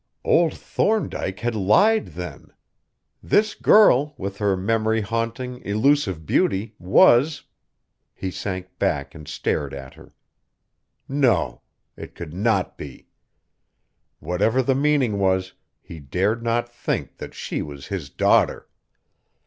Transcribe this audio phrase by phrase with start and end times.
[0.23, 2.51] Old Thorndyke had lied then!
[3.21, 7.43] This girl, with her memory haunting, elusive beauty, was
[8.15, 10.15] he sank back and stared at her.
[11.07, 11.61] No:
[11.95, 13.09] it could not be!
[14.19, 15.53] Whatever the meaning was,
[15.83, 18.67] he dared not think that she was his daughter!